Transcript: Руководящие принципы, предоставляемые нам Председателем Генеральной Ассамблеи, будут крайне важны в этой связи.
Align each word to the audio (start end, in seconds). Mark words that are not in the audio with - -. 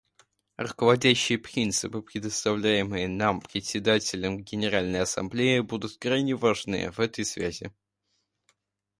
Руководящие 0.57 1.37
принципы, 1.37 2.01
предоставляемые 2.01 3.07
нам 3.07 3.39
Председателем 3.39 4.43
Генеральной 4.43 5.01
Ассамблеи, 5.01 5.59
будут 5.59 5.97
крайне 5.99 6.33
важны 6.35 6.89
в 6.91 6.99
этой 6.99 7.23
связи. 7.23 7.71